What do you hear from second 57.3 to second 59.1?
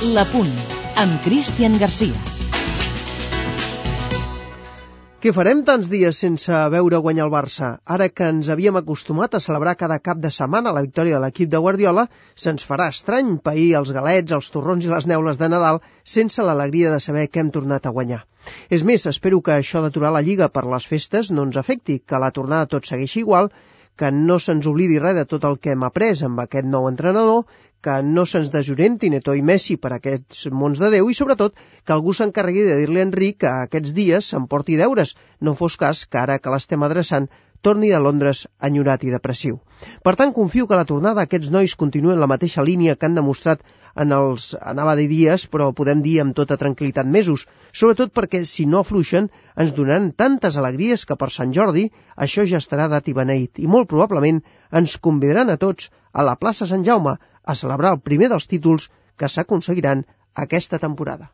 a celebrar el primer dels títols